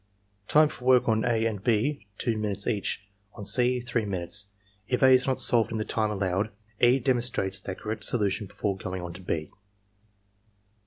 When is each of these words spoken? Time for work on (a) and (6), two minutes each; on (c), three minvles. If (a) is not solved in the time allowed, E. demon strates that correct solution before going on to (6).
Time 0.47 0.67
for 0.67 0.85
work 0.85 1.07
on 1.07 1.23
(a) 1.23 1.45
and 1.45 1.63
(6), 1.63 2.03
two 2.17 2.35
minutes 2.35 2.65
each; 2.65 3.07
on 3.35 3.45
(c), 3.45 3.79
three 3.81 4.03
minvles. 4.03 4.47
If 4.87 5.03
(a) 5.03 5.09
is 5.09 5.27
not 5.27 5.37
solved 5.37 5.71
in 5.71 5.77
the 5.77 5.85
time 5.85 6.09
allowed, 6.09 6.49
E. 6.79 6.97
demon 6.97 7.21
strates 7.21 7.59
that 7.59 7.81
correct 7.81 8.03
solution 8.03 8.47
before 8.47 8.77
going 8.77 9.03
on 9.03 9.13
to 9.13 9.23
(6). 9.23 9.53